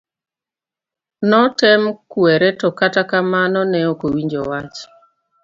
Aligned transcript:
Notem 1.29 1.81
kwere 2.11 2.47
to 2.59 2.67
kata 2.79 3.01
kamano 3.11 3.59
ne 3.71 3.79
okowinjo 3.91 4.41
wach. 4.49 4.77